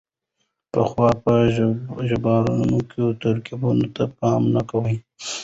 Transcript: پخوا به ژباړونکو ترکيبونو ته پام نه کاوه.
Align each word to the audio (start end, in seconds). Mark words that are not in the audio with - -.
پخوا 0.71 1.09
به 1.23 1.35
ژباړونکو 2.09 3.01
ترکيبونو 3.21 3.87
ته 3.95 4.03
پام 4.17 4.41
نه 4.53 4.61
کاوه. 4.69 4.93